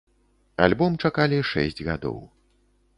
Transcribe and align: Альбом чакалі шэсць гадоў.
Альбом 0.67 0.97
чакалі 1.05 1.39
шэсць 1.53 1.85
гадоў. 1.93 2.17